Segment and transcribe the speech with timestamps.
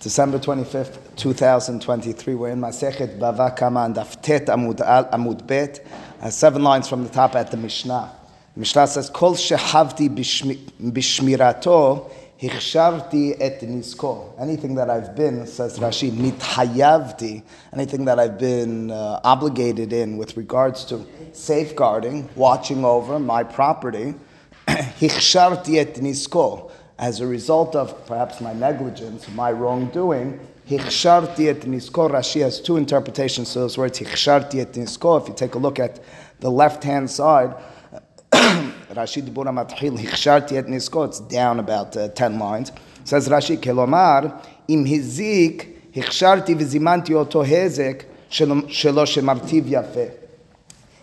[0.00, 2.34] December 25th, 2023.
[2.34, 5.86] We're in Masechet Bava Kama and Daftet Amud, Bet.
[6.22, 8.10] Uh, seven lines from the top at the Mishnah.
[8.54, 12.10] The Mishnah says, Kol shehavti bishmirato
[12.40, 14.40] hichshavti et nisko.
[14.40, 17.42] Anything that I've been, says Rashi, nithayavti,
[17.74, 24.14] anything that I've been uh, obligated in with regards to safeguarding, watching over my property,
[24.66, 26.69] hichshavti et nisko
[27.00, 30.38] as a result of perhaps my negligence, my wrongdoing,
[30.68, 32.10] hichsharti et nisko.
[32.10, 35.20] Rashi has two interpretations to those words, hichsharti et nisko.
[35.20, 35.98] If you take a look at
[36.40, 37.56] the left hand side,
[38.30, 42.70] Rashi Dibura Mathil, hichsharti et nisko, it's down about uh, 10 lines.
[43.04, 50.19] Says Rashi, kelomar, im hizik, hichsharti vizimanti oto hezek, shelo shemartiv yafeh.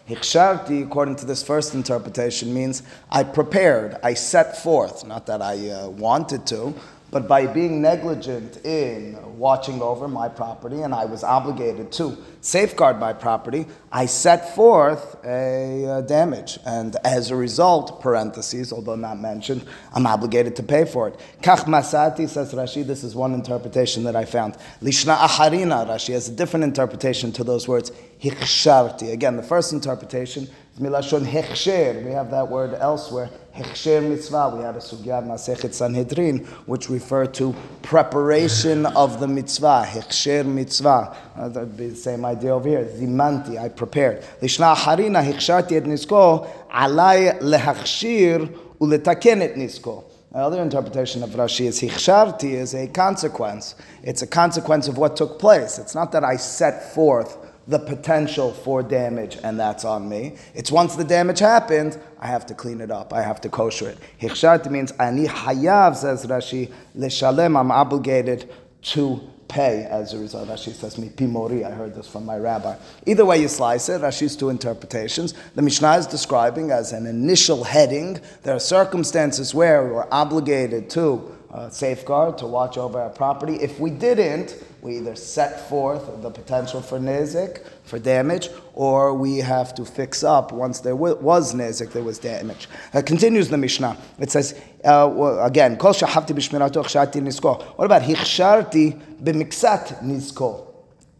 [0.07, 5.69] Hiksharti, according to this first interpretation, means I prepared, I set forth, not that I
[5.69, 6.73] uh, wanted to,
[7.09, 12.99] but by being negligent in watching over my property, and I was obligated to safeguard
[12.99, 16.59] my property, I set forth a uh, damage.
[16.65, 21.19] And as a result, parentheses, although not mentioned, I'm obligated to pay for it.
[21.41, 24.57] Kach Masati, says Rashi, this is one interpretation that I found.
[24.81, 29.13] Lishna Aharina, Rashi has a different interpretation to those words, Hiksharti.
[29.13, 32.05] Again, the first interpretation Milashon hechsher.
[32.05, 33.31] We have that word elsewhere.
[33.55, 34.53] Hechsher mitzvah.
[34.55, 39.87] We had a sugya Masechet Sanhedrin, which refer to preparation of the mitzvah.
[39.87, 41.17] Hechsher mitzvah.
[41.35, 42.85] Uh, that'd be the same idea over here.
[42.85, 43.59] Zimanti.
[43.59, 44.21] I prepared.
[44.39, 46.47] Lishna harina hechsharti et nisko.
[46.69, 48.47] Alai lehachshir
[48.79, 50.03] uletaken et nisko.
[50.31, 53.73] Another interpretation of Rashi is hichsharti is a consequence.
[54.03, 55.79] It's a consequence of what took place.
[55.79, 60.37] It's not that I set forth the potential for damage, and that's on me.
[60.53, 63.11] It's once the damage happened, I have to clean it up.
[63.13, 63.97] I have to kosher it.
[64.21, 68.49] Hichshat means ani hayav, says Rashi, leshalem, I'm obligated
[68.83, 70.49] to pay as a result.
[70.49, 72.75] Rashi says mi Mori, I heard this from my rabbi.
[73.05, 75.33] Either way you slice it, Rashi's two interpretations.
[75.55, 78.19] The Mishnah is describing as an initial heading.
[78.43, 83.55] There are circumstances where we're obligated to uh, safeguard, to watch over our property.
[83.55, 89.37] If we didn't, we either set forth the potential for nezik, for damage, or we
[89.37, 92.67] have to fix up once there was nezik, there was damage.
[92.93, 93.97] Uh, continues the Mishnah.
[94.19, 95.77] It says, uh, well, again.
[95.77, 100.67] What about hichsharti b'miksat nisko?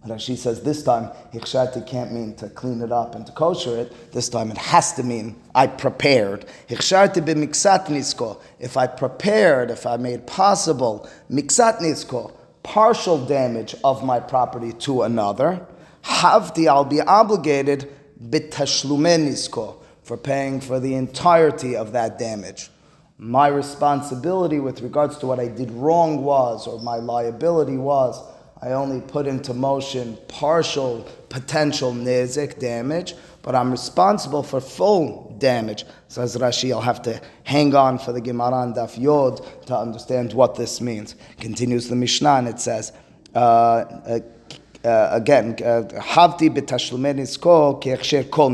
[0.06, 4.12] Rashi says this time, hichsharti can't mean to clean it up and to kosher it.
[4.13, 6.46] This time it has to mean I prepared.
[6.69, 8.40] Hichsharti b'miksat nisko.
[8.59, 12.31] If I prepared, if I made possible, miksat nisko,
[12.63, 15.66] partial damage of my property to another,
[16.03, 17.91] havti, I'll be obligated
[18.29, 22.69] bitashlumen for paying for the entirety of that damage.
[23.19, 28.23] My responsibility with regards to what I did wrong was, or my liability was,
[28.61, 35.85] I only put into motion partial potential nezik damage, but I'm responsible for full damage.
[36.09, 40.34] Says Rashi, I'll have to hang on for the Gemara and Daf Yod to understand
[40.34, 41.16] what this means.
[41.39, 42.91] Continues the Mishnah and it says,
[43.34, 44.19] uh, uh,
[44.85, 46.49] uh, again, Havti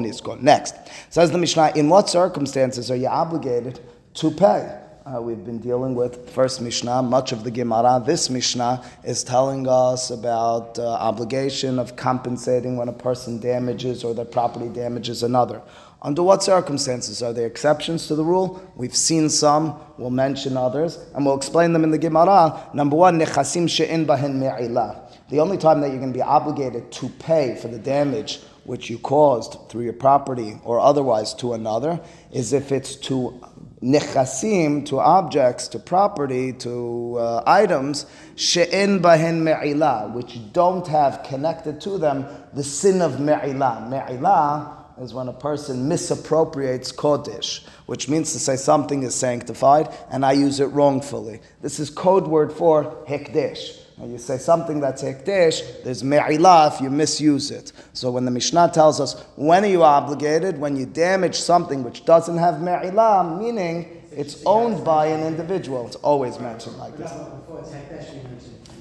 [0.01, 0.41] nisko.
[0.41, 0.75] Next,
[1.09, 3.81] says the Mishnah, in what circumstances are you obligated
[4.15, 4.79] to pay?
[5.05, 8.01] Uh, we've been dealing with first Mishnah, much of the Gemara.
[8.05, 14.13] This Mishnah is telling us about uh, obligation of compensating when a person damages or
[14.13, 15.61] their property damages another.
[16.01, 18.61] Under what circumstances are there exceptions to the rule?
[18.75, 19.79] We've seen some.
[19.97, 22.69] We'll mention others, and we'll explain them in the Gemara.
[22.73, 24.99] Number one, nechasim she'in bahin me'ilah.
[25.29, 28.89] The only time that you're going to be obligated to pay for the damage which
[28.89, 31.99] you caused through your property or otherwise to another
[32.31, 33.41] is if it's to
[33.83, 38.05] nechasim, to objects, to property, to uh, items,
[38.35, 43.89] she'en bahen me'ilah, which don't have connected to them the sin of me'ilah.
[43.89, 50.25] Me'ilah is when a person misappropriates kodesh, which means to say something is sanctified and
[50.25, 51.41] I use it wrongfully.
[51.61, 53.79] This is code word for hekdesh.
[53.97, 57.71] When you say something that's hekdesh, there's me'ilah if you misuse it.
[57.93, 60.57] So when the Mishnah tells us, when are you obligated?
[60.57, 65.85] When you damage something which doesn't have me'ilah, meaning it's owned by an individual.
[65.85, 67.11] It's always mentioned like this.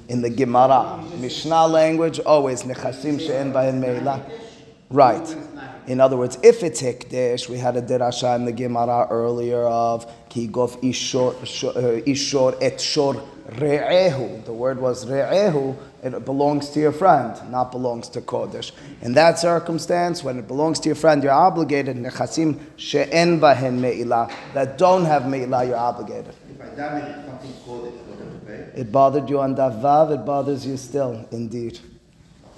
[0.09, 4.23] In the Gemara, Mishnah language, always nechasim she'en bahen me'ilah.
[4.91, 5.37] Right.
[5.87, 10.11] In other words, if it's hekdesh, we had a derasha in the Gemara earlier of
[10.29, 13.15] ki gof ishor, uh, ishor et shor
[13.49, 14.45] re'ehu.
[14.45, 15.77] The word was re'ehu.
[16.03, 18.73] It belongs to your friend, not belongs to kodesh.
[19.03, 21.97] In that circumstance, when it belongs to your friend, you're obligated.
[21.97, 24.33] Nechasim she'en bahen me'ilah.
[24.53, 26.35] That don't have me'ilah, you're obligated.
[26.51, 28.81] If I damage something kodesh, what have to pay?
[28.81, 31.79] It bothered you on Davav, it bothers you still, indeed.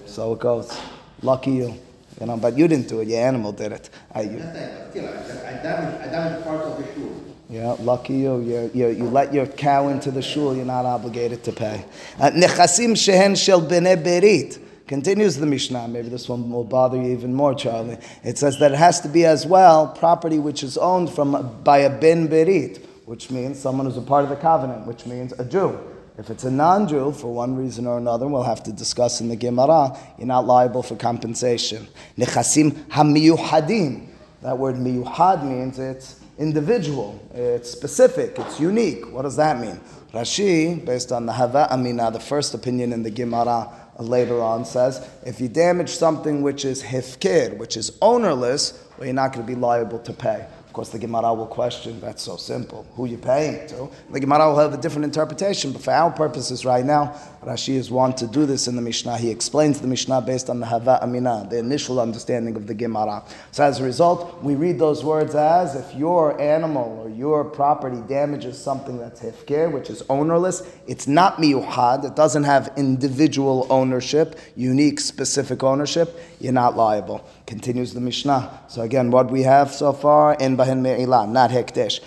[0.06, 0.74] So it goes.
[1.20, 1.74] Lucky you.
[2.20, 3.90] You know, but you didn't do it, your animal did it.
[4.12, 7.33] I, you, I damaged, I damaged parts of the shul.
[7.54, 8.40] Yeah, lucky you.
[8.40, 8.88] You, you.
[8.88, 11.84] you let your cow into the shul, you're not obligated to pay.
[12.18, 14.58] Uh, Nechasim shehen shel bnei berit.
[14.88, 15.86] Continues the Mishnah.
[15.86, 17.96] Maybe this one will bother you even more, Charlie.
[18.24, 21.78] It says that it has to be as well property which is owned from by
[21.78, 25.44] a ben berit, which means someone who's a part of the covenant, which means a
[25.44, 25.78] Jew.
[26.18, 29.36] If it's a non-Jew, for one reason or another, we'll have to discuss in the
[29.36, 31.86] Gemara, you're not liable for compensation.
[32.18, 34.08] Nechasim hamiyuhadim.
[34.42, 39.10] That word miyuhad means it's individual, it's specific, it's unique.
[39.12, 39.80] What does that mean?
[40.12, 45.06] Rashi, based on the Hava Amina, the first opinion in the Gemara later on, says
[45.24, 49.52] if you damage something which is hefker, which is ownerless, well, you're not going to
[49.52, 50.46] be liable to pay.
[50.74, 52.84] Of course, the Gemara will question, that's so simple.
[52.96, 53.88] Who you paying to?
[54.10, 57.92] The Gemara will have a different interpretation, but for our purposes right now, Rashi is
[57.92, 59.16] one to do this in the Mishnah.
[59.18, 63.22] He explains the Mishnah based on the Hava Amina, the initial understanding of the Gemara.
[63.52, 68.02] So as a result, we read those words as if your animal or your property
[68.08, 74.40] damages something that's hefker, which is ownerless, it's not miyuhad, it doesn't have individual ownership,
[74.56, 77.24] unique, specific ownership, you're not liable.
[77.46, 78.62] Continues the Mishnah.
[78.68, 82.00] So again, what we have so far, in Bahin Me'ilah, not Hekdesh.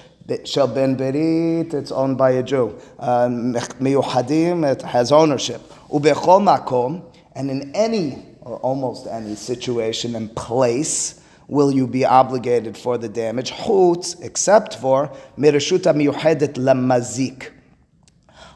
[0.46, 2.78] Shel Ben Berit, it's owned by a Jew.
[3.00, 5.62] Uh, Miyuhadim, it has ownership.
[5.90, 7.04] Ubechol Makom,
[7.34, 13.08] and in any, or almost any situation and place, will you be obligated for the
[13.08, 13.52] damage?
[13.52, 17.52] Chutz, except for Mirishuta Miyuhedet Lamazik.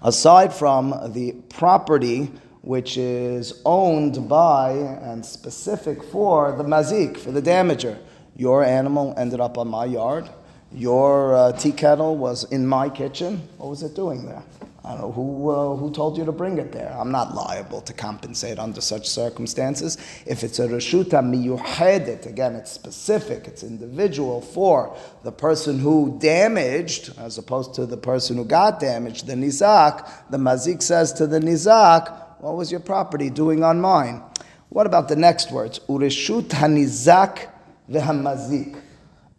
[0.01, 2.31] Aside from the property
[2.61, 7.97] which is owned by and specific for the mazik, for the damager.
[8.35, 10.29] Your animal ended up on my yard.
[10.71, 13.47] Your uh, tea kettle was in my kitchen.
[13.57, 14.43] What was it doing there?
[14.83, 16.95] I don't know who, uh, who told you to bring it there.
[16.97, 19.97] I'm not liable to compensate under such circumstances.
[20.25, 27.13] If it's a reshuta miyuhedet, again, it's specific, it's individual for the person who damaged,
[27.19, 31.39] as opposed to the person who got damaged, the nizak, the mazik says to the
[31.39, 34.23] nizak, what was your property doing on mine?
[34.69, 35.79] What about the next words?
[35.87, 37.47] Ureshut hanizak
[37.89, 38.81] v'hamazik.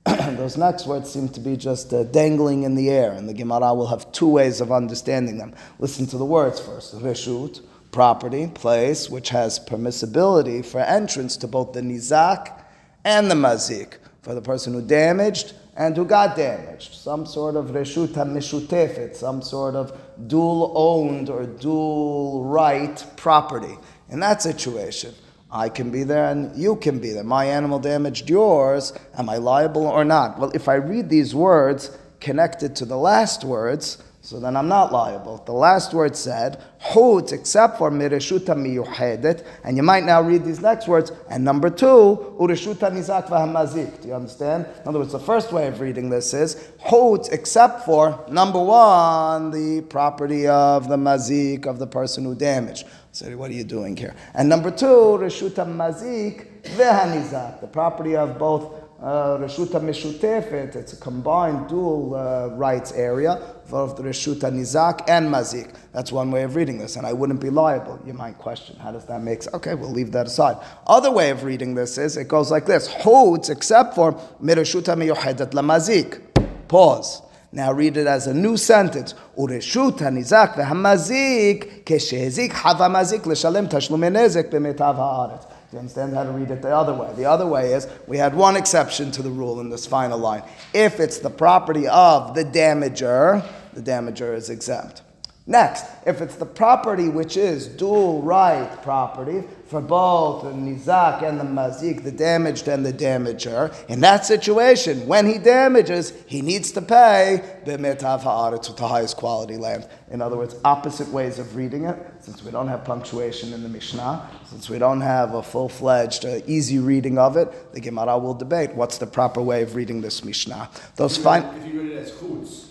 [0.37, 3.75] Those next words seem to be just uh, dangling in the air, and the Gemara
[3.75, 5.53] will have two ways of understanding them.
[5.81, 6.95] Listen to the words first.
[6.95, 7.61] Reshut,
[7.91, 12.63] property, place, which has permissibility for entrance to both the nizak
[13.05, 16.95] and the mazik, for the person who damaged and who got damaged.
[16.95, 23.77] Some sort of reshut mishutefet, some sort of dual owned or dual right property.
[24.11, 25.15] In that situation,
[25.51, 27.25] I can be there and you can be there.
[27.25, 28.93] My animal damaged yours.
[29.17, 30.39] Am I liable or not?
[30.39, 34.93] Well, if I read these words connected to the last words, so then I'm not
[34.93, 35.43] liable.
[35.45, 40.61] The last word said, Hut, except for mireshuta miyuhedet, and you might now read these
[40.61, 44.01] next words, and number two, ureshuta nizak v'hamazik.
[44.01, 44.67] Do you understand?
[44.83, 49.51] In other words, the first way of reading this is, Hut, except for, number one,
[49.51, 52.87] the property of the mazik, of the person who damaged.
[53.11, 54.15] So what are you doing here?
[54.35, 61.69] And number two, reshuta mazik v'hanizak, the property of both Reshuta Meshutefet, it's a combined
[61.69, 63.33] dual uh, rights area
[63.73, 65.75] of the Reshuta Nizak and Mazik.
[65.93, 67.99] That's one way of reading this, and I wouldn't be liable.
[68.07, 69.55] You might question, how does that make sense?
[69.57, 70.57] Okay, we'll leave that aside.
[70.87, 75.51] Other way of reading this is, it goes like this, Hutz, except for Mireshuta Miyuhedet
[75.51, 76.21] Lamazik.
[76.69, 77.23] Pause.
[77.55, 79.15] Now read it as a new sentence.
[79.37, 85.52] Hanizak v'hamazik keshezik hava mazik l'shalem tashlum nezek b'metav haaretz.
[85.73, 87.11] You understand how to read it the other way?
[87.17, 90.43] The other way is we had one exception to the rule in this final line.
[90.75, 95.01] If it's the property of the damager, the damager is exempt.
[95.47, 101.41] Next, if it's the property which is dual right property for both the nizak and
[101.41, 106.73] the mazik, the damaged and the damager, in that situation, when he damages, he needs
[106.73, 109.89] to pay b'metav ha'aretz with the highest quality land.
[110.11, 111.97] In other words, opposite ways of reading it.
[112.21, 116.41] Since we don't have punctuation in the Mishnah, since we don't have a full-fledged, uh,
[116.47, 120.23] easy reading of it, the Gemara will debate what's the proper way of reading this
[120.23, 120.69] Mishnah.
[120.97, 121.45] Those fine.
[121.45, 122.67] If you read it as chutz.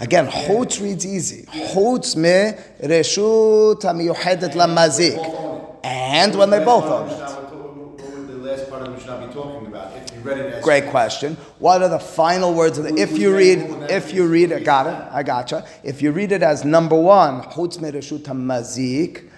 [0.00, 1.44] Again, chutz reads easy.
[1.44, 5.55] Chutz me reshut hamiyuhedet lamazik.
[5.86, 7.16] And when they both own it.
[8.26, 9.96] The last part of the Mishnah be talking about?
[9.96, 11.36] If you read it Great question.
[11.60, 12.94] What are the final words of the?
[12.96, 15.08] If you read, if you read it, got it.
[15.12, 15.64] I gotcha.
[15.84, 19.28] If you read it as number one, chutz me reshut hamazik,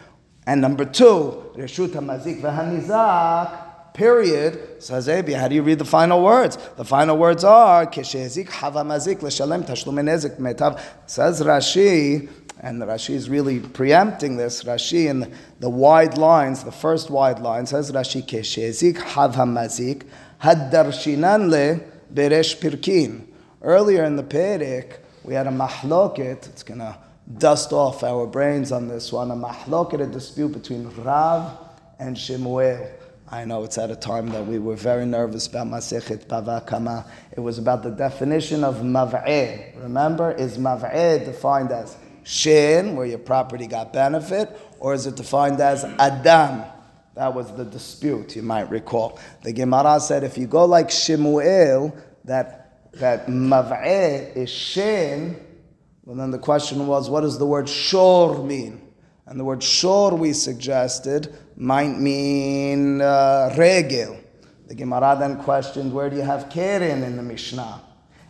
[0.46, 3.92] and number two, reshut hamazik v'hanizak.
[3.92, 4.82] Period.
[4.82, 6.56] Says Abi, how do you read the final words?
[6.76, 9.98] The final words are kishezik hava mazik l'shalem tashlum
[10.38, 10.80] metav.
[11.06, 12.28] Says Rashi.
[12.60, 14.64] And Rashi is really preempting this.
[14.64, 20.04] Rashi in the, wide lines, the first wide line says Rashi keshezik hav hamazik
[20.42, 21.80] haddarshinan le
[22.12, 23.26] beresh pirkin.
[23.62, 26.48] Earlier in the Perek, we had a mahloket.
[26.48, 26.98] It's gonna
[27.38, 29.30] dust off our brains on this one.
[29.30, 31.58] A mahloket, a dispute between Rav
[31.98, 32.88] and Shemuel.
[33.30, 37.04] I know it's at a time that we were very nervous about Masechet Bava Kama.
[37.32, 39.82] It was about the definition of Mav'eh.
[39.82, 41.96] Remember, is Mav'eh defined as
[42.28, 46.62] Shin, where your property got benefit, or is it defined as Adam?
[47.14, 49.18] That was the dispute, you might recall.
[49.42, 55.42] The Gemara said if you go like Shemuel, that, that Mav'eh is Shin,
[56.04, 58.82] well then the question was, what does the word Shor mean?
[59.24, 64.18] And the word shor, we suggested, might mean uh, regel.
[64.66, 67.87] The Gemara then questioned, where do you have keren in the Mishnah?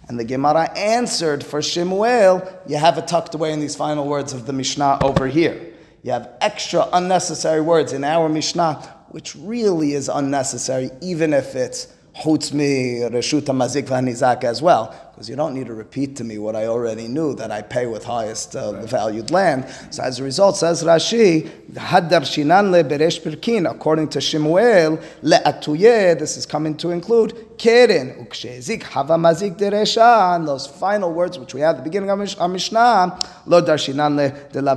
[0.09, 4.33] And the Gemara answered for Shemuel, you have it tucked away in these final words
[4.33, 5.75] of the Mishnah over here.
[6.03, 8.75] You have extra unnecessary words in our Mishnah,
[9.09, 11.89] which really is unnecessary, even if it's
[12.23, 16.39] chutz mi reshut mazik v'hanizak as well, because you don't need to repeat to me
[16.39, 19.67] what I already knew that I pay with highest uh, valued land.
[19.91, 26.19] So as a result, says Rashi, haddar shinan le beresh pirkin, according to Shemuel, le'atuye,
[26.19, 31.61] this is coming to include keren, ukshezik hava mazik and those final words which we
[31.61, 34.75] had at the beginning of our Mishnah, lo darshinan le de la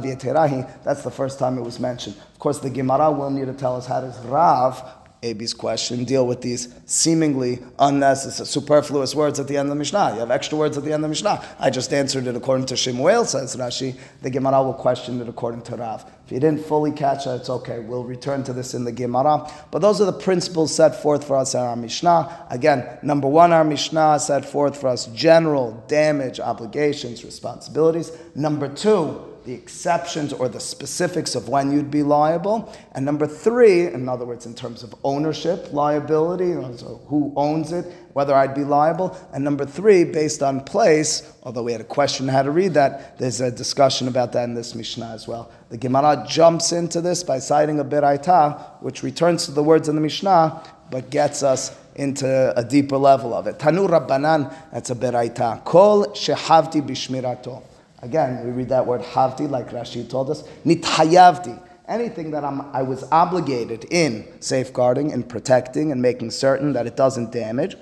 [0.84, 2.16] that's the first time it was mentioned.
[2.34, 6.26] Of course, the Gemara will need to tell us how does Rav Abi's question, deal
[6.26, 10.14] with these seemingly unnecessary, superfluous words at the end of the Mishnah.
[10.14, 11.46] You have extra words at the end of the Mishnah.
[11.60, 14.00] I just answered it according to Shemuel, says Rashi.
[14.24, 16.12] The Gemara will question it according to Rav.
[16.26, 17.78] If you didn't fully catch it, it's okay.
[17.80, 19.48] We'll return to this in the Gemara.
[19.70, 22.48] But those are the principles set forth for us in our Mishnah.
[22.50, 28.12] Again, number one, our Mishnah set forth for us general damage, obligations, responsibilities.
[28.34, 32.74] Number two, the exceptions or the specifics of when you'd be liable.
[32.94, 37.86] And number three, in other words, in terms of ownership, liability, so who owns it,
[38.14, 39.18] whether I'd be liable.
[39.34, 43.18] And number three, based on place, although we had a question how to read that,
[43.18, 45.52] there's a discussion about that in this Mishnah as well.
[45.70, 49.96] The Gemara jumps into this by citing a Beraita, which returns to the words in
[49.96, 53.58] the Mishnah, but gets us into a deeper level of it.
[53.58, 55.64] Tanu Rabbanan, that's a Beraita.
[55.64, 57.64] Kol shehavti bishmirato.
[58.02, 60.44] Again, we read that word havti, like Rashi told us.
[60.66, 61.68] Nithayavti.
[61.88, 66.96] Anything that I'm, I was obligated in safeguarding and protecting and making certain that it
[66.96, 67.76] doesn't damage.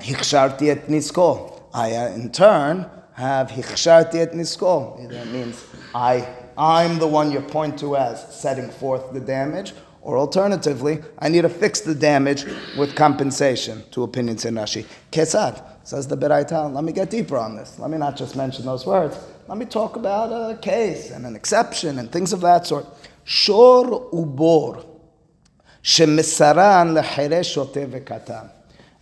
[0.00, 1.62] Hiksharti et nisko.
[1.72, 5.10] I, uh, in turn, have hiksharti et nisko.
[5.10, 5.64] That means
[5.94, 6.28] I,
[6.58, 9.72] I'm the one you point to as setting forth the damage.
[10.02, 12.44] Or alternatively, I need to fix the damage
[12.78, 13.82] with compensation.
[13.90, 14.86] Two opinions in Rashi.
[15.10, 15.64] Kesad.
[15.86, 17.78] Says the Beraita, let me get deeper on this.
[17.78, 19.16] Let me not just mention those words.
[19.46, 22.86] Let me talk about a case and an exception and things of that sort.
[23.22, 24.84] Shor ubor.
[25.84, 28.50] Shemisaran vekatan.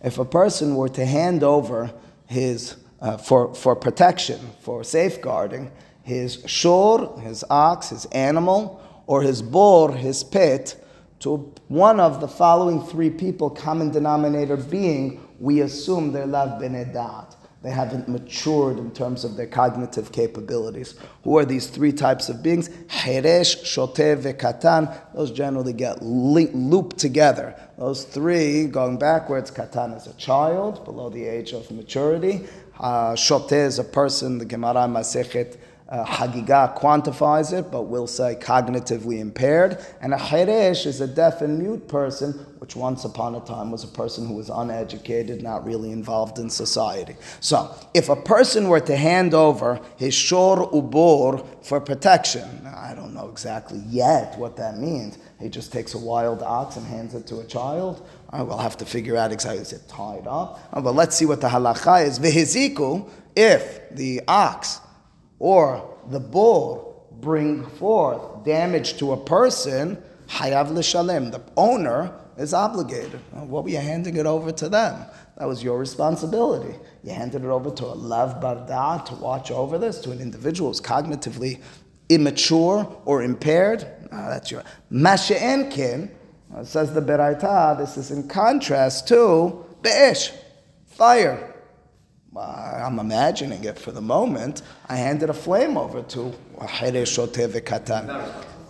[0.03, 1.91] If a person were to hand over
[2.27, 5.71] his, uh, for, for protection, for safeguarding,
[6.03, 10.79] his shor, his ox, his animal, or his bor, his pit,
[11.21, 17.35] to one of the following three people, common denominator being we assume they're lav benedat.
[17.65, 20.93] They haven't matured in terms of their cognitive capabilities.
[21.23, 22.69] Who are these three types of beings?
[22.69, 24.95] Heresh, Shoteh, Katan.
[25.15, 27.55] Those generally get looped together.
[27.79, 32.45] Those three, going backwards, Katan is a child below the age of maturity.
[32.79, 38.35] Uh, Shoteh is a person, the Gemara Masechet uh, Hagiga quantifies it, but we'll say
[38.35, 39.77] cognitively impaired.
[40.01, 43.83] And a Heresh is a deaf and mute person, which once upon a time was
[43.83, 47.15] a person who was uneducated, not really involved in society.
[47.39, 53.13] So, if a person were to hand over his Shor Ubor for protection, I don't
[53.13, 55.19] know exactly yet what that means.
[55.39, 58.07] He just takes a wild ox and hands it to a child.
[58.31, 60.59] I will have to figure out exactly, is it tied up?
[60.73, 62.17] Oh, but let's see what the halacha is.
[62.17, 64.79] Vihiziku, if the ox
[65.39, 73.19] or the bull bring forth damage to a person, hayav l'shalem, the owner is obligated.
[73.31, 75.05] What were you handing it over to them?
[75.37, 76.75] That was your responsibility.
[77.03, 80.69] You handed it over to a lav barda to watch over this, to an individual
[80.69, 81.61] who's cognitively
[82.09, 83.87] immature or impaired.
[84.11, 86.09] No, that's your masha'enkin.
[86.63, 90.31] Says the Beraita, this is in contrast to be'esh,
[90.85, 91.54] fire.
[92.37, 94.61] I'm imagining it for the moment.
[94.89, 96.33] I handed a flame over to.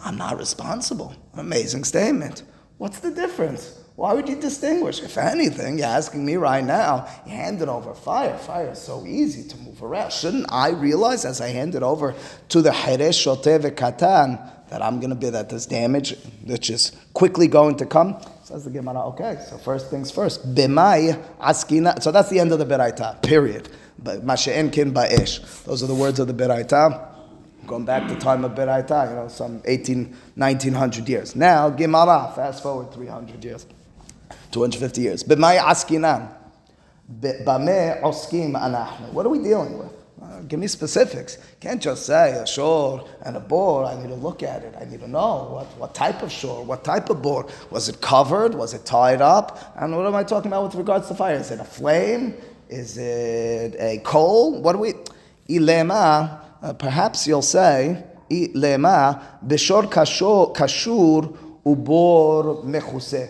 [0.04, 1.16] I'm not responsible.
[1.34, 2.44] Amazing statement.
[2.78, 3.80] What's the difference?
[3.96, 5.02] Why would you distinguish?
[5.02, 8.38] If anything, you're asking me right now, you hand it over fire.
[8.38, 10.12] Fire is so easy to move around.
[10.12, 12.14] Shouldn't I realize as I hand it over
[12.50, 16.92] to the Heresh Shoteh Katan that I'm going to be, that this damage, which is
[17.14, 18.18] quickly going to come?
[18.46, 20.54] Says the Gemara, okay, so first things first.
[20.54, 22.00] Bimai askina.
[22.00, 23.70] So that's the end of the Beraita, period.
[23.98, 25.64] But ba'esh.
[25.64, 27.16] Those are the words of the Beraita
[27.66, 31.36] going back to time of Beraita, you know, some 18, 1900 years.
[31.36, 33.66] Now, Gemara, fast forward 300 years,
[34.52, 35.24] 250 years.
[35.24, 36.32] B'may askinan.
[37.20, 39.12] B'may oskim anachnu.
[39.12, 39.95] What are we dealing with?
[40.48, 41.38] Give me specifics.
[41.60, 43.86] Can't just say a shor and a bor.
[43.86, 44.76] I need to look at it.
[44.80, 47.48] I need to know what, what type of shor, what type of bor.
[47.72, 48.56] Was it covered?
[48.56, 49.74] Was it tied up?
[49.78, 51.36] And what am I talking about with regards to fire?
[51.36, 52.36] Is it a flame?
[52.70, 54.62] Is it a coal?
[54.62, 54.94] What do we?
[55.50, 63.30] Ilema uh, perhaps you'll say, lema bishor kashur ubor mechuse.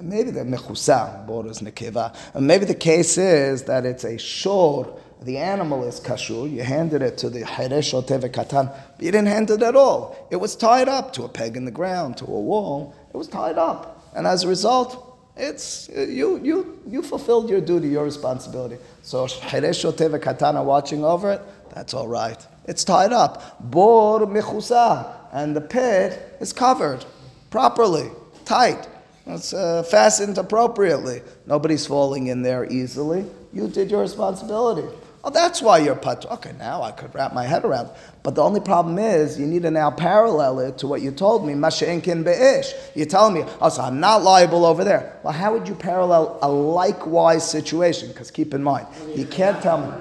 [0.00, 2.12] Maybe the mechusa, bor is nekeva.
[2.40, 7.18] Maybe the case is that it's a shor, the animal is kashur, you handed it
[7.18, 7.92] to the heresh
[8.32, 10.28] katan, but you didn't hand it at all.
[10.30, 12.94] It was tied up to a peg in the ground, to a wall.
[13.12, 14.10] It was tied up.
[14.14, 18.76] And as a result, it's you you you fulfilled your duty, your responsibility.
[19.02, 19.84] So heresh
[20.20, 21.40] katan are watching over it,
[21.74, 22.46] that's all right.
[22.66, 23.58] It's tied up.
[23.60, 25.16] Bor mechusa.
[25.32, 27.04] And the pit is covered
[27.50, 28.10] properly,
[28.44, 28.86] tight.
[29.26, 31.22] It's uh, fastened appropriately.
[31.46, 33.24] Nobody's falling in there easily.
[33.52, 34.88] You did your responsibility.
[35.24, 36.26] Oh, that's why you're pat.
[36.26, 37.90] Okay, now I could wrap my head around.
[38.24, 41.46] But the only problem is you need to now parallel it to what you told
[41.46, 41.52] me.
[41.52, 42.72] Masha'inkin be'ish.
[42.96, 45.16] You're telling me, oh, so I'm not liable over there.
[45.22, 48.08] Well, how would you parallel a likewise situation?
[48.08, 49.92] Because keep in mind, you can't tell me.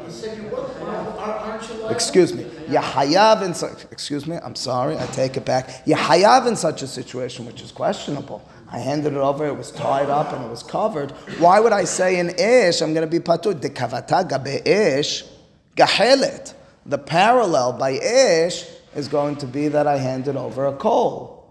[1.90, 2.44] Excuse me.
[2.68, 5.86] Yahayav in such, excuse me, I'm sorry, I take it back.
[5.86, 8.42] Yahayav in such a situation, which is questionable.
[8.72, 11.12] I handed it over, it was tied up and it was covered.
[11.40, 13.60] Why would I say in ish, I'm going to be patur?
[13.60, 15.26] De kavata gabe ish,
[15.76, 16.54] gahelet.
[16.86, 21.50] The parallel by ish is going to be that I handed over a coal.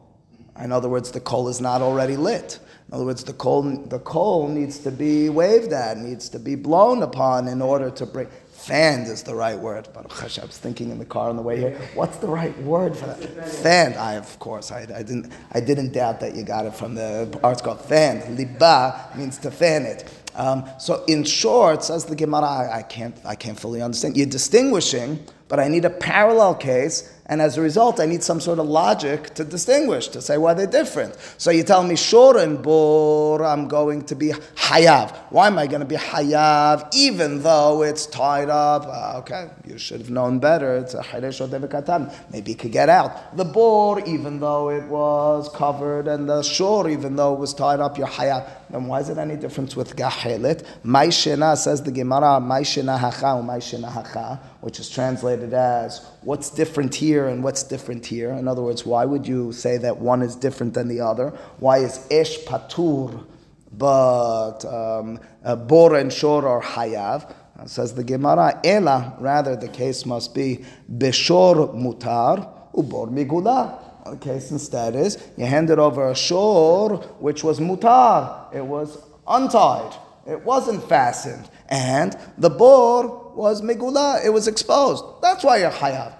[0.59, 2.59] In other words, the coal is not already lit.
[2.89, 6.55] In other words, the coal, the coal needs to be waved at, needs to be
[6.55, 8.29] blown upon in order to bring.
[8.61, 9.89] Fanned is the right word.
[9.95, 12.95] But I was thinking in the car on the way here, what's the right word
[12.97, 13.49] for that?
[13.49, 13.97] Fanned.
[13.97, 17.39] I, of course, I, I, didn't, I didn't doubt that you got it from the
[17.43, 17.75] article.
[17.75, 18.37] Fanned.
[18.37, 20.13] Liba means to fan it.
[20.35, 24.17] Um, so in short, says the Gemara, I, I, can't, I can't fully understand.
[24.17, 28.41] You're distinguishing, but I need a parallel case and as a result, I need some
[28.41, 31.17] sort of logic to distinguish, to say why they're different.
[31.39, 35.17] So you tell me, Shor and Bor, I'm going to be Hayav.
[35.31, 38.85] Why am I going to be Hayav even though it's tied up?
[38.85, 40.77] Uh, okay, you should have known better.
[40.79, 41.39] It's a Haresh
[41.69, 42.13] Katan.
[42.33, 43.37] Maybe you could get out.
[43.37, 47.79] The Bor, even though it was covered, and the Shor, even though it was tied
[47.79, 48.51] up, you're Hayav.
[48.71, 50.65] Then why is it any difference with Gahelet?
[50.85, 57.29] Maishena says the Gemara, Maishena Hacha, Maishena Hacha, which is translated as, what's different here?
[57.29, 58.33] and what's different here?
[58.33, 61.31] In other words, why would you say that one is different than the other?
[61.59, 63.25] Why is Esh patur,
[63.73, 67.33] but um, uh, bor and shor are hayav?
[67.59, 73.79] Uh, says the Gemara, ela, rather the case must be beshor mutar, ubor migula.
[74.11, 79.95] The case instead is you handed over a shor which was mutar, it was untied,
[80.27, 85.03] it wasn't fastened, and the bor was migula, it was exposed.
[85.23, 86.13] That's why you're hayav.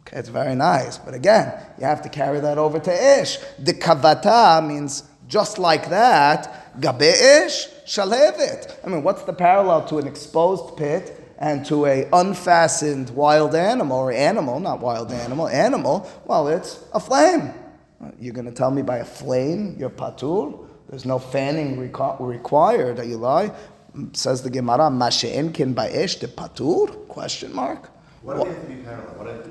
[0.00, 3.38] Okay, it's very nice, but again, you have to carry that over to ish.
[3.58, 6.78] The kavata means just like that.
[6.78, 8.76] Gabe ish shalhevet.
[8.84, 13.98] I mean, what's the parallel to an exposed pit and to a unfastened wild animal
[13.98, 16.08] or animal, not wild animal, animal?
[16.26, 17.54] Well, it's a flame.
[18.20, 20.66] You're going to tell me by a flame you're patur?
[20.90, 22.98] There's no fanning requ- required.
[22.98, 23.52] Are you lie?
[24.12, 27.08] Says the Gemara, Mashe'en kin ba'esh de patur?
[27.08, 27.90] Question mark.
[28.22, 29.42] What well, to be parallel?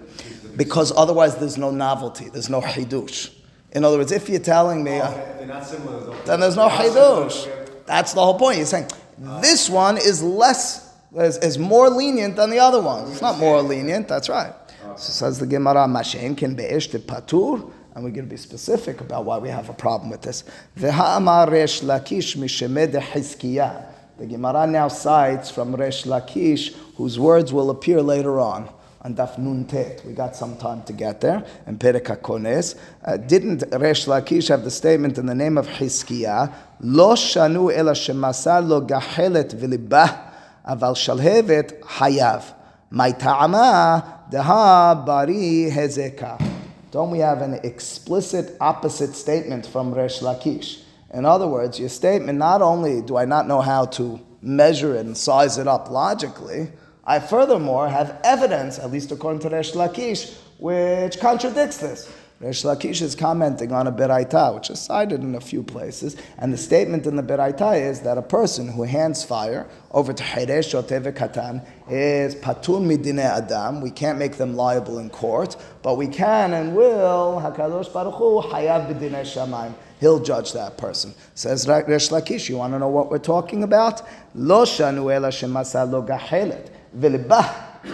[0.58, 3.34] because otherwise there's no novelty, there's no hidush.
[3.72, 5.64] In other words, if you're telling me, oh, okay.
[5.64, 7.48] similar, then there's no hidush.
[7.86, 8.58] That's the whole point.
[8.58, 8.90] You're saying
[9.26, 9.40] ah.
[9.40, 13.10] this one is less, is, is more lenient than the other one.
[13.12, 14.08] It's not more lenient.
[14.08, 14.54] That's right.
[14.84, 14.96] Ah.
[14.96, 17.72] So says the Gemara, Mashen can be'esh patur.
[17.94, 20.44] And we're going to be specific about why we have a problem with this.
[20.78, 23.86] V'ha'amar resh lakish mishemed hizkiyah.
[24.18, 28.68] The Gemara now cites from Resh Lakish, whose words will appear later on
[29.02, 30.02] on Daf Nun Tet.
[30.08, 31.46] We got some time to get there.
[31.68, 32.76] And Perek HaKones.
[33.06, 37.92] Uh, didn't Resh Lakish have the statement in the name of Hizkiah, Lo shanu ela
[37.92, 40.32] shemasar lo gahelet v'libah,
[40.68, 42.44] aval shalhevet hayav.
[42.90, 46.44] My ta'ama deha bari hezeka.
[46.90, 50.82] Don't we have an explicit opposite statement from Resh Lakish?
[51.18, 55.04] In other words, your statement not only do I not know how to measure it
[55.04, 56.70] and size it up logically,
[57.04, 62.14] I furthermore have evidence, at least according to Resh Lakish, which contradicts this.
[62.40, 66.54] Resh Lakish is commenting on a Beraita, which is cited in a few places, and
[66.54, 70.76] the statement in the Beraita is that a person who hands fire over to Hiresh
[70.76, 73.82] or Katan is patun midine adam.
[73.82, 78.44] We can't make them liable in court, but we can and will Hakadosh Baruch Hu
[78.44, 79.74] hayav b'dinei shamayim.
[80.00, 81.14] He'll judge that person.
[81.34, 82.50] Says Resh Lakish.
[82.50, 84.02] You want to know what we're talking about?
[84.36, 86.06] Lo shemasa lo.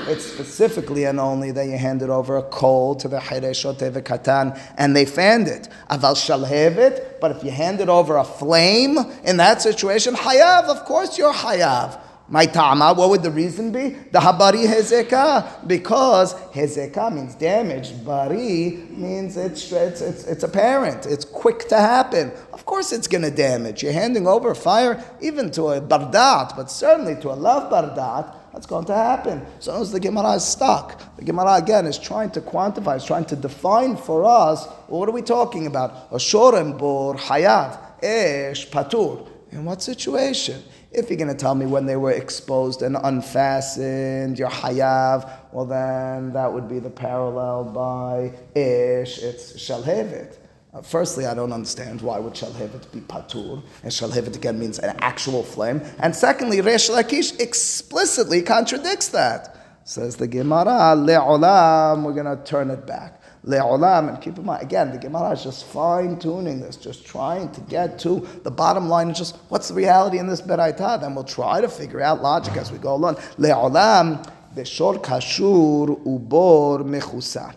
[0.07, 4.95] It's specifically and only that you handed over a coal to the Hireshote Katan and
[4.95, 5.69] they fanned it.
[5.89, 11.17] Aval shalhevet, but if you handed over a flame in that situation, hayav, of course
[11.17, 11.99] you're hayav.
[12.29, 13.89] My tama, what would the reason be?
[13.89, 18.03] The habari hezekah, because hezekah means damage.
[18.05, 22.31] Bari means it's, it's, it's, it's apparent, it's quick to happen.
[22.53, 23.83] Of course it's going to damage.
[23.83, 28.67] You're handing over fire even to a bardat, but certainly to a love bardat, that's
[28.67, 29.45] going to happen.
[29.59, 31.17] So as the Gemara is stuck.
[31.17, 35.09] The Gemara again is trying to quantify, is trying to define for us well, what
[35.09, 36.07] are we talking about?
[36.11, 39.27] A shorem bor hayat, esh patur.
[39.51, 40.63] In what situation?
[40.93, 45.65] If you're going to tell me when they were exposed and unfastened, your hayav, well
[45.65, 50.37] then that would be the parallel by ish, it's shalhevet.
[50.73, 54.95] Uh, firstly, I don't understand why would Shalhevet be patur, and Shalhevet again means an
[55.01, 55.81] actual flame.
[55.99, 59.55] And secondly, Resh Lakish explicitly contradicts that.
[59.83, 63.21] Says the Gemara, le'olam, we're going to turn it back.
[63.45, 67.51] Le'olam, and keep in mind, again, the Gemara is just fine tuning this, just trying
[67.51, 71.01] to get to the bottom line is just what's the reality in this Beraita?
[71.01, 73.15] Then we'll try to figure out logic as we go along.
[73.37, 74.25] Le'olam,
[74.55, 77.53] beshor kashur ubor mechusa.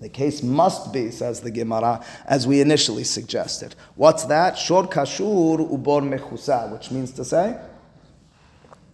[0.00, 3.74] The case must be, says the Gemara, as we initially suggested.
[3.94, 4.58] What's that?
[4.58, 7.58] Shor kashur ubor mechusa, which means to say,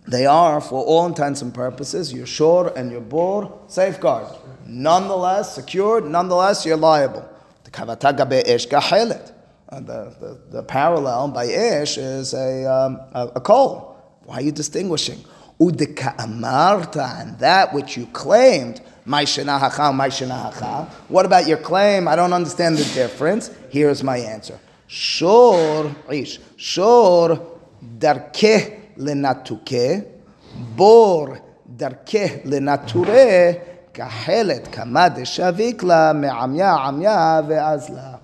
[0.06, 4.26] they are, for all intents and purposes, your shor and your bor safeguard.
[4.66, 7.28] Nonetheless, secured, nonetheless, you're liable.
[7.64, 7.70] The
[8.28, 9.32] be'esh gahelet.
[9.68, 13.96] Uh, the, the, parallel by ish is a, um, a, a coal.
[14.24, 15.24] Why are you distinguishing?
[15.58, 19.26] Udika amarta, and that which you claimed what
[21.26, 22.06] about your claim?
[22.06, 23.50] I don't understand the difference.
[23.68, 24.60] Here's my answer.
[24.86, 27.58] Shor, ish, shor
[28.96, 30.06] darke lenatuke,
[30.76, 31.40] bor
[31.76, 33.60] darke lenature,
[33.92, 38.20] kahelet kamad shavikla me'amya amya ve'azla.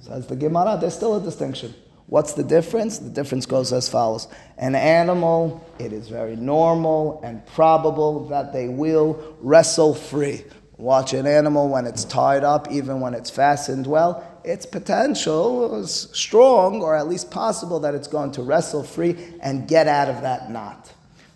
[0.00, 1.74] Says the Gemara, there's still a distinction.
[2.06, 2.98] What's the difference?
[2.98, 4.28] The difference goes as follows.
[4.58, 10.44] An animal, it is very normal and probable that they will wrestle free.
[10.76, 16.08] Watch an animal when it's tied up, even when it's fastened well, its potential is
[16.12, 20.22] strong, or at least possible, that it's going to wrestle free and get out of
[20.22, 20.92] that knot.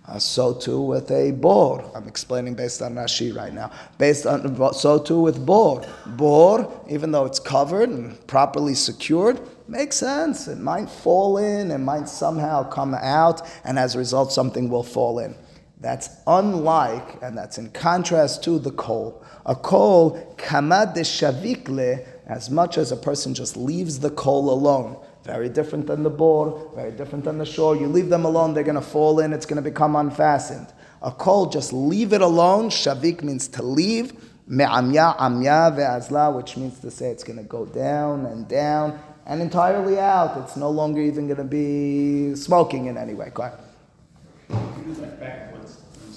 [0.08, 1.90] Uh, so too with a bor.
[1.94, 3.72] I'm explaining based on Rashi right now.
[3.98, 5.84] Based on so too with bor.
[6.06, 10.46] Bor, even though it's covered and properly secured, Makes sense.
[10.46, 14.84] It might fall in, it might somehow come out, and as a result, something will
[14.84, 15.34] fall in.
[15.80, 19.24] That's unlike, and that's in contrast to the coal.
[19.44, 24.96] A coal, kamad de shavikle, as much as a person just leaves the coal alone.
[25.24, 27.76] Very different than the bor, very different than the shore.
[27.76, 30.72] You leave them alone, they're going to fall in, it's going to become unfastened.
[31.02, 32.68] A coal, just leave it alone.
[32.68, 34.12] Shavik means to leave.
[34.48, 39.42] Me'amya amya ve'azla, which means to say it's going to go down and down and
[39.42, 40.38] entirely out.
[40.38, 43.30] It's no longer even going to be smoking in any way.
[43.34, 43.58] Go ahead.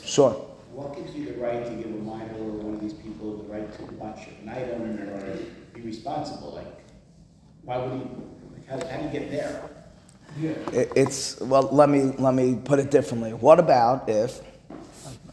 [0.03, 0.31] Sure.
[0.73, 3.45] What gives you the right to give a minor or one of these people
[3.77, 5.39] to watch an item or
[5.73, 6.53] be responsible?
[6.55, 6.83] Like,
[7.63, 7.97] why would he?
[8.53, 9.69] Like, how, how do you get there?
[10.39, 10.53] Yeah.
[10.71, 11.69] It's well.
[11.71, 13.33] Let me let me put it differently.
[13.33, 14.41] What about if?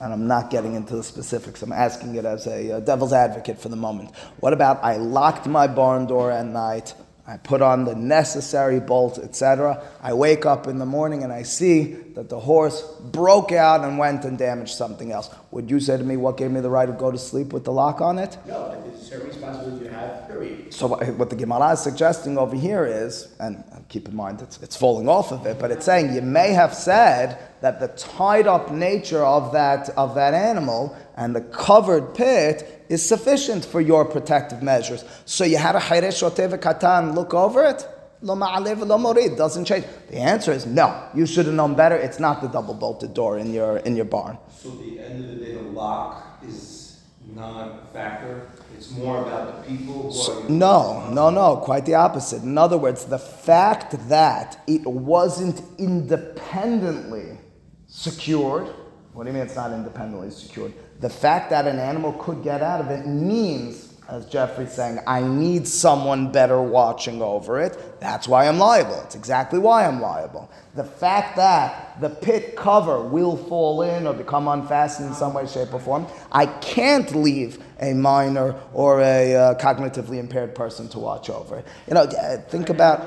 [0.01, 1.63] And I'm not getting into the specifics.
[1.63, 4.15] I'm asking it as a, a devil's advocate for the moment.
[4.41, 6.95] What about I locked my barn door at night?
[7.29, 9.83] I put on the necessary bolt, etc.
[10.01, 13.99] I wake up in the morning and I see that the horse broke out and
[13.99, 15.29] went and damaged something else.
[15.51, 17.65] Would you say to me, what gave me the right to go to sleep with
[17.65, 18.37] the lock on it?
[18.47, 20.73] No, it's a responsibility you have, period.
[20.73, 24.63] So uh, what the Gemara is suggesting over here is, and keep in mind it's,
[24.63, 28.47] it's falling off of it, but it's saying you may have said that the tied
[28.47, 34.05] up nature of that, of that animal and the covered pit is sufficient for your
[34.05, 35.05] protective measures.
[35.25, 36.23] So you had a Hayresh
[36.59, 37.87] Katan look over it?
[38.23, 39.85] Lo ma'alev lo morid doesn't change.
[40.09, 41.09] The answer is no.
[41.15, 41.97] You should have known better.
[41.97, 44.39] It's not the double bolted door in your in your barn.
[44.59, 47.01] So the end of the day, the lock is
[47.35, 48.49] not a factor.
[48.75, 50.49] It's more about the people who are.
[50.49, 52.43] No, no, no, quite the opposite.
[52.43, 57.39] In other words, the fact that it wasn't independently
[57.87, 58.69] secured,
[59.17, 60.75] what do you mean it's not independently secured?
[61.01, 65.23] The fact that an animal could get out of it means as Jeffrey's saying, I
[65.23, 67.99] need someone better watching over it.
[67.99, 69.01] That's why I'm liable.
[69.01, 70.51] It's exactly why I'm liable.
[70.75, 75.47] The fact that the pit cover will fall in or become unfastened in some way,
[75.47, 80.99] shape, or form, I can't leave a minor or a uh, cognitively impaired person to
[80.99, 81.65] watch over it.
[81.89, 83.01] You know, uh, think about.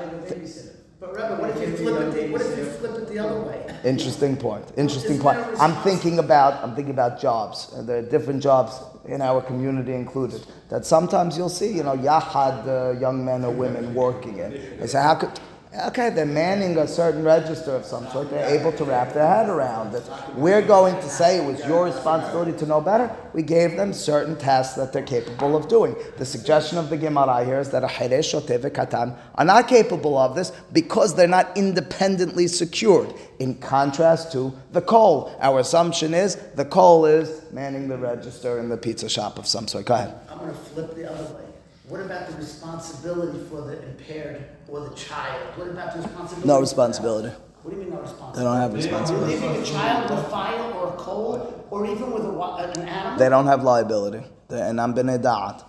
[1.00, 3.40] But Rebbe, what if you flip it, the- what if you flip it the other
[3.40, 3.66] way?
[3.84, 4.66] Interesting point.
[4.76, 5.38] Interesting Isn't point.
[5.58, 7.72] I'm thinking about I'm thinking about jobs.
[7.74, 10.42] Uh, There are different jobs in our community included.
[10.68, 14.50] That sometimes you'll see, you know, yahad uh, young men or women working in.
[14.78, 15.30] They say, how could
[15.72, 18.28] Okay, they're manning a certain register of some sort.
[18.28, 20.02] They're able to wrap their head around it.
[20.34, 23.08] We're going to say it was your responsibility to know better.
[23.34, 25.94] We gave them certain tasks that they're capable of doing.
[26.16, 30.18] The suggestion of the Gemara here is that a Heresh or Katan are not capable
[30.18, 33.14] of this because they're not independently secured.
[33.38, 38.68] In contrast to the coal, our assumption is the coal is manning the register in
[38.68, 39.84] the pizza shop of some sort.
[39.84, 40.18] Go ahead.
[40.28, 41.49] I'm gonna flip the other way.
[41.90, 45.58] What about the responsibility for the impaired or the child?
[45.58, 46.46] What about the responsibility?
[46.46, 47.28] No responsibility.
[47.62, 49.34] What do you mean no They don't have responsibility.
[49.34, 53.18] Leaving a child with fire or a coal, or even with a, an animal?
[53.18, 54.22] They don't have liability.
[54.46, 55.64] They're- And I'm bene da'at.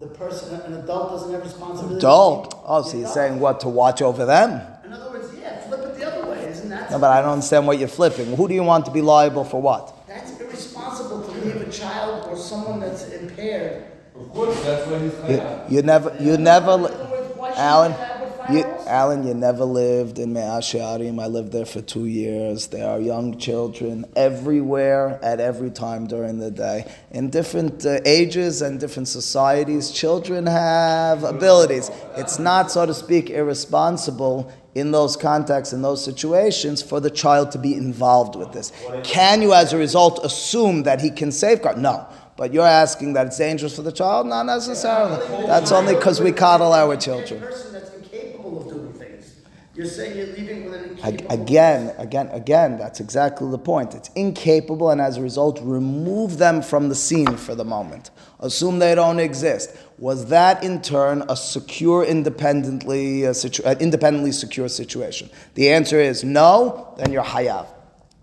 [0.00, 1.98] The person, an adult doesn't have responsibility?
[1.98, 2.62] Adult.
[2.64, 3.60] Oh, so you're saying what?
[3.60, 4.62] To watch over them?
[4.86, 6.90] In other words, yeah, flip it the other way, isn't that?
[6.90, 8.34] No, but I don't understand what you're flipping.
[8.34, 9.94] Who do you want to be liable for what?
[10.08, 13.84] That's irresponsible to leave a child or someone that's impaired.
[14.20, 15.70] Of course, that's what he's You, chayav.
[15.70, 18.64] you never, you never, In other words, why should Alan, they have with you.
[18.86, 21.20] Alan, you never lived in Meah Shearim.
[21.22, 22.68] I lived there for two years.
[22.68, 26.90] There are young children everywhere at every time during the day.
[27.10, 31.90] In different uh, ages and different societies, children have abilities.
[32.16, 37.50] It's not, so to speak, irresponsible in those contexts, in those situations, for the child
[37.52, 38.72] to be involved with this.
[39.02, 41.76] Can you, as a result, assume that he can safeguard?
[41.78, 42.06] No.
[42.38, 44.28] But you're asking that it's dangerous for the child?
[44.28, 45.18] Not necessarily.
[45.48, 47.42] That's only because we coddle our children.
[47.42, 49.34] A person that's incapable of doing things.
[49.74, 51.42] You're saying you're leaving with an incapable.
[51.42, 53.92] Again, again, again, that's exactly the point.
[53.96, 58.12] It's incapable, and as a result, remove them from the scene for the moment.
[58.38, 59.76] Assume they don't exist.
[59.98, 65.28] Was that in turn a secure, independently, uh, situ- uh, independently secure situation?
[65.54, 66.94] The answer is no.
[66.98, 67.66] Then you're hayav.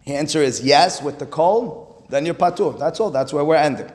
[0.06, 2.06] The answer is yes with the coal.
[2.08, 2.80] Then you're patur.
[2.80, 3.12] That's all.
[3.12, 3.92] That's where we're ending.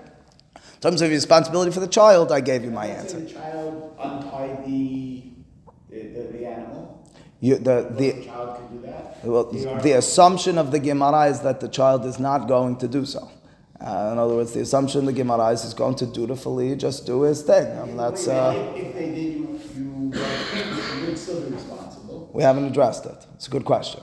[0.81, 3.21] In terms of responsibility for the child, I gave you my answer.
[3.21, 5.25] the child untied the,
[5.91, 7.07] the, the, the animal.
[7.39, 9.23] You, the, The the, child can do that.
[9.23, 9.45] Well,
[9.83, 13.31] the assumption of the Gemara is that the child is not going to do so.
[13.79, 17.23] Uh, in other words, the assumption the Gemara is he's going to dutifully just do
[17.25, 17.67] his thing.
[17.67, 22.31] And that's, uh, If, if they did, you, you, you would still be responsible.
[22.33, 23.27] we haven't addressed it.
[23.35, 24.01] It's a good question.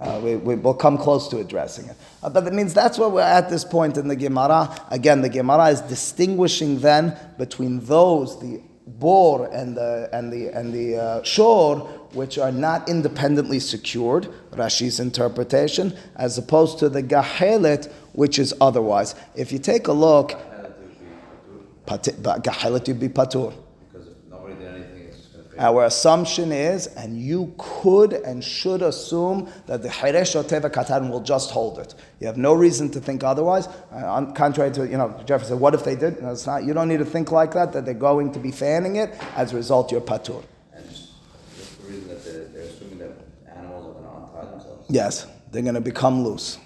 [0.00, 1.96] Uh, we, we, will come close to addressing it.
[2.22, 4.74] Uh, but that means that's where we're at this point in the Gemara.
[4.90, 10.72] Again, the Gemara is distinguishing then between those, the bor and the, and the, and
[10.72, 11.78] the uh, shor,
[12.12, 19.14] which are not independently secured, Rashi's interpretation, as opposed to the gahelet, which is otherwise.
[19.36, 20.30] If you take a look,
[21.86, 23.54] gahelet would be patur.
[23.92, 25.43] Because if nobody did anything, it's just gonna fade.
[25.58, 31.10] Our assumption is, and you could and should assume that the Hiresh or Teva Katan
[31.10, 31.94] will just hold it.
[32.20, 33.68] You have no reason to think otherwise.
[33.92, 36.20] Uh, on, contrary to, you know, Jeffrey said, what if they did?
[36.22, 38.50] No, it's not, you don't need to think like that, that they're going to be
[38.50, 39.14] fanning it.
[39.36, 40.42] As a result, you're patur.
[40.72, 43.12] And the reason that they're, they're assuming that
[43.54, 46.58] animals are gonna untie themselves Yes, they're going to become loose.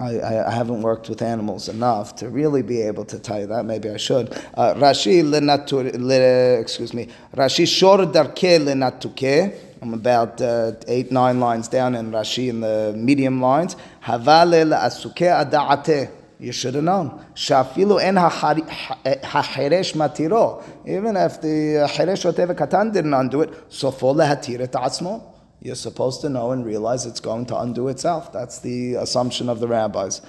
[0.00, 3.66] I, I, haven't worked with animals enough to really be able to tell you that.
[3.66, 4.32] Maybe I should.
[4.54, 7.08] Uh, Rashi lenatur, le, excuse me.
[7.36, 9.54] Rashi shor darke lenatuke.
[9.82, 13.76] I'm about uh, eight, nine lines down in Rashi in the medium lines.
[14.02, 16.10] Havale asuke adate.
[16.38, 17.22] You should have known.
[17.34, 20.64] Shafilu en hahari- ha- hahiresh matiro.
[20.88, 25.29] Even if the hiresh oteva katan didn't undo it, sofo lehatire ta'atzmo.
[25.62, 28.32] You're supposed to know and realize it's going to undo itself.
[28.32, 30.22] That's the assumption of the rabbis.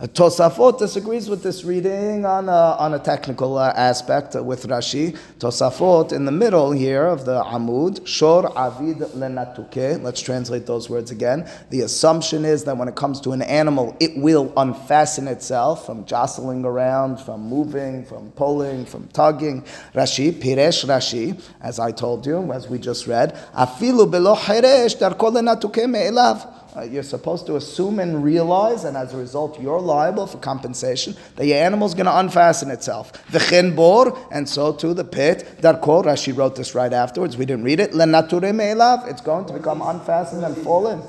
[0.00, 5.18] Tosafot disagrees with this reading on a, on a technical uh, aspect with Rashi.
[5.40, 10.00] Tosafot in the middle here of the Amud, Shor Avid Lenatuke.
[10.00, 11.50] Let's translate those words again.
[11.70, 16.04] The assumption is that when it comes to an animal, it will unfasten itself from
[16.04, 19.62] jostling around, from moving, from pulling, from tugging.
[19.94, 25.32] Rashi, Piresh Rashi, as I told you, as we just read, Afilu belo Hiresh Darko
[25.32, 26.57] Lenatuke Me'elav.
[26.78, 31.16] Uh, you're supposed to assume and realize, and as a result, you're liable for compensation,
[31.34, 33.12] that your animal's going to unfasten itself.
[33.32, 35.56] V'chen bor, and so too the pit.
[35.60, 37.36] Darko, Rashi wrote this right afterwards.
[37.36, 37.94] We didn't read it.
[37.94, 39.08] Lenature me'elav.
[39.08, 41.02] It's going to become unfastened and fall in.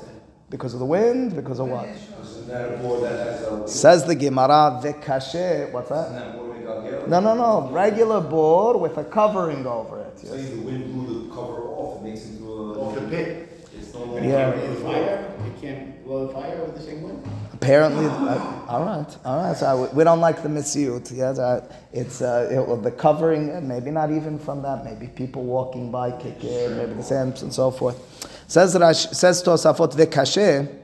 [0.48, 1.86] Because of the wind, because of what?
[1.86, 3.68] Isn't that a board that has a?
[3.68, 7.06] Says the Gemara, v'kashe, what's that board we got here?
[7.06, 7.70] No, no, no.
[7.70, 10.14] Regular board with a covering over it.
[10.16, 10.32] yes.
[10.32, 12.80] Saying the wind blew the cover off, it makes it into a.
[12.80, 13.68] Off the pit.
[13.72, 14.28] It's no longer.
[14.28, 15.30] Yeah.
[15.60, 17.22] Blow the fire, you can't blow the fire with the same wind?
[17.52, 19.56] Apparently, uh, all right, all right.
[19.56, 21.14] So I- we don't like the metziut.
[21.14, 23.66] Yes, uh, it's uh, it, well, the covering.
[23.68, 24.84] Maybe not even from that.
[24.84, 26.70] Maybe people walking by kick it.
[26.76, 27.98] Maybe the sands and so forth.
[28.46, 30.76] Says Rash, says Tosafot v'kashe.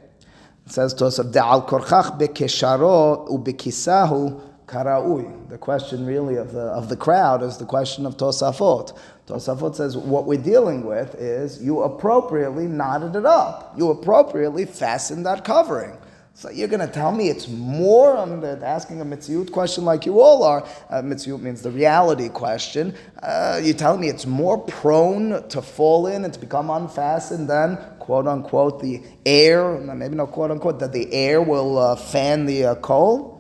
[0.67, 5.49] Says Tosaf de'al korchach bekesharo ubekisahu karaui.
[5.49, 8.97] The question really of the of the crowd is the question of Tosafot.
[9.27, 13.75] Tosafot says what we're dealing with is you appropriately knotted it up.
[13.77, 15.97] You appropriately fastened that covering.
[16.37, 18.15] So you're going to tell me it's more?
[18.15, 20.69] I'm asking a metziut question like you all are.
[20.91, 22.95] Uh, metziut means the reality question.
[23.23, 27.79] Uh, you're telling me it's more prone to fall in and to become unfastened than
[28.01, 32.67] quote unquote the air, maybe not quote unquote, that the air will uh, fan the
[32.67, 33.36] uh, coal?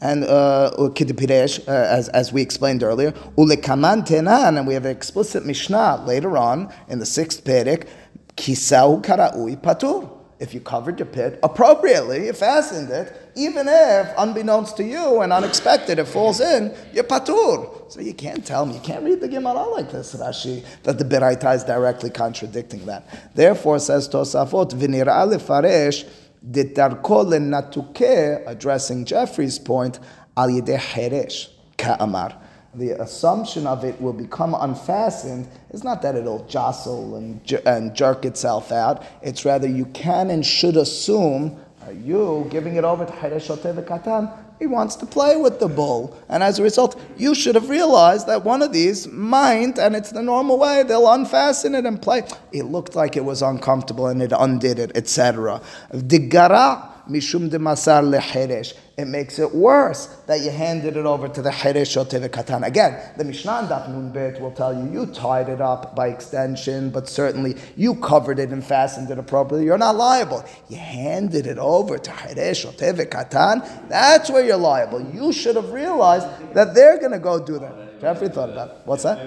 [0.00, 4.92] And uh, kidipiresh, uh, as, as we explained earlier, ulekaman tenan, and we have an
[4.92, 7.88] explicit mishnah later on in the sixth perik,
[8.36, 10.14] kisau karaui patur.
[10.38, 15.32] If you covered your pit appropriately, you fastened it, even if, unbeknownst to you and
[15.32, 17.90] unexpected, it falls in, you're patur.
[17.90, 21.04] So you can't tell me, you can't read the Gemara like this, Rashi, that the
[21.04, 23.34] Beraita is directly contradicting that.
[23.34, 26.08] Therefore, says Tosafot, v'nira lefaresh,
[26.46, 29.98] ditarko lenatuke, addressing Jeffrey's point,
[30.36, 32.34] al yedeh heresh, ka'amar
[32.74, 38.24] the assumption of it will become unfastened It's not that it'll jostle and, and jerk
[38.24, 39.04] itself out.
[39.22, 41.58] It's rather you can and should assume,
[41.92, 44.32] you giving it over to Hareshote Katan?
[44.58, 46.16] He wants to play with the bull.
[46.28, 50.10] And as a result, you should have realized that one of these might, and it's
[50.10, 52.22] the normal way, they'll unfasten it and play.
[52.52, 55.60] It looked like it was uncomfortable and it undid it, etc.
[55.92, 58.74] Digara mishum de masar leheresh.
[58.98, 62.28] It makes it worse that you handed it over to the heresh or to the
[62.28, 62.66] katan.
[62.66, 67.08] Again, the Mishnah Daf Nun will tell you you tied it up by extension, but
[67.08, 69.66] certainly you covered it and fastened it appropriately.
[69.66, 70.44] You're not liable.
[70.68, 73.88] You handed it over to heresh or to the katan.
[73.88, 75.00] That's where you're liable.
[75.00, 78.00] You should have realized that they're going to go do that.
[78.00, 78.76] Jeffrey thought about it.
[78.84, 79.18] What's that?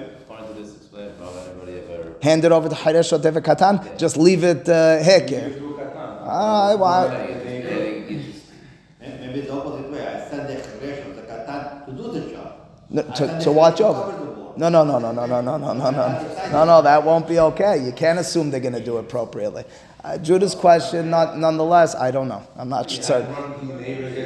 [2.22, 3.98] Hand it over to heresh or katan.
[3.98, 5.70] Just leave it uh, heke.
[6.24, 7.38] Ah, why?
[9.32, 10.06] Maybe it's the opposite way.
[10.06, 12.68] I send the Cheresh of the Katan to do the job.
[12.92, 14.00] No, to, to watch over.
[14.00, 14.54] cover the ball.
[14.56, 16.50] No, no, no, no, no, no, no, no, no, no.
[16.52, 17.82] No, no, that won't be okay.
[17.82, 19.64] You can't assume they're going to do it appropriately.
[20.04, 22.42] Uh, Judah's question, not, nonetheless, I don't know.
[22.56, 23.32] I'm not certain.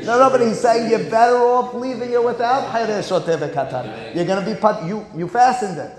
[0.05, 4.15] No, no, but he's saying you're better off leaving it without Heresh or Katan.
[4.15, 5.93] You're going to be, put, you, you fastened it.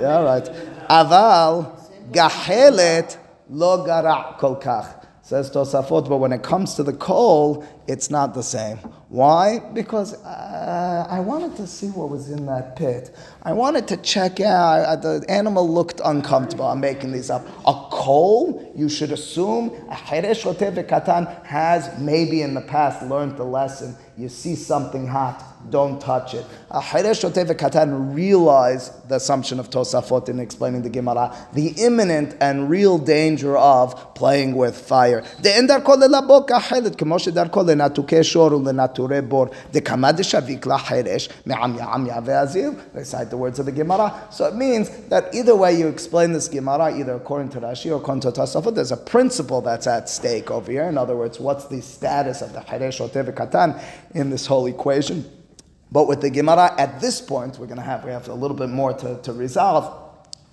[0.00, 0.44] Yeah, all right.
[0.90, 3.16] Aval gachelet
[3.48, 5.06] lo gara kol kach.
[5.22, 8.78] Says Tosafot, but when it comes to the coal, it's not the same.
[9.10, 9.58] Why?
[9.58, 13.12] Because uh, I wanted to see what was in that pit.
[13.42, 14.84] I wanted to check out.
[14.84, 16.64] uh, The animal looked uncomfortable.
[16.66, 17.44] I'm making these up.
[17.66, 20.44] A coal, you should assume, a Heresh
[20.86, 26.34] Katan has maybe in the past learned the lesson you see something hot, don't touch
[26.34, 26.44] it.
[26.70, 33.56] Katan realized the assumption of Tosafot in explaining the Gemara, the imminent and real danger
[33.56, 35.22] of playing with fire.
[42.92, 44.26] Recite the words of the Gemara.
[44.30, 47.96] So it means that either way you explain this Gemara, either according to Rashi or
[47.96, 50.88] according to Tosafot, there's a principle that's at stake over here.
[50.88, 53.80] In other words, what's the status of the Haresh Katan?
[54.14, 55.24] In this whole equation?
[55.92, 58.56] But with the Gemara at this point, we're going to have we have a little
[58.56, 59.96] bit more to, to resolve.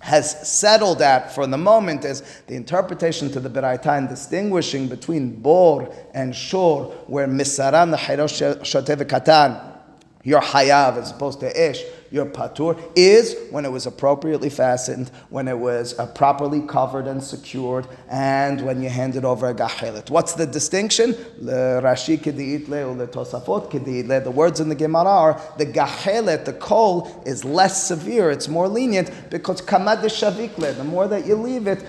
[0.00, 5.40] Has settled at for the moment is the interpretation to the Beraita and distinguishing between
[5.40, 9.78] bor and shor, where misaran the katan,
[10.22, 15.48] your hayav as opposed to ish, your patur, is when it was appropriately fastened, when
[15.48, 20.10] it was uh, properly covered and secured, and when you handed over a gachelet.
[20.10, 21.16] What's the distinction?
[21.40, 21.80] The
[24.34, 29.10] words in the Gemara are the gachelet, the coal, is less severe, it's more lenient
[29.30, 29.58] because.
[29.68, 31.84] The more that you leave it,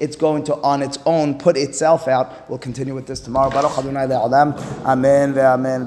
[0.00, 2.48] it's going to on its own put itself out.
[2.48, 3.50] We'll continue with this tomorrow.
[3.50, 4.56] Baruch Adonai le'olam.
[4.84, 5.82] Amen ve'amen.